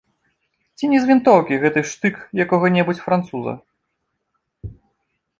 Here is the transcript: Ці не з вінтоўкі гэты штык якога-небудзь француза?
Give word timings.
Ці 0.77 0.85
не 0.93 1.01
з 1.01 1.09
вінтоўкі 1.09 1.59
гэты 1.63 1.79
штык 1.91 2.15
якога-небудзь 2.43 3.03
француза? 3.09 3.53